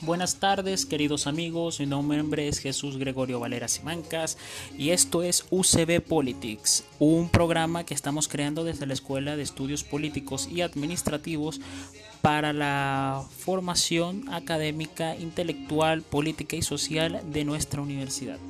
[0.00, 1.80] Buenas tardes, queridos amigos.
[1.80, 4.38] Mi nombre es Jesús Gregorio Valera Simancas
[4.78, 9.82] y esto es UCB Politics, un programa que estamos creando desde la Escuela de Estudios
[9.82, 11.60] Políticos y Administrativos
[12.22, 18.38] para la formación académica, intelectual, política y social de nuestra universidad.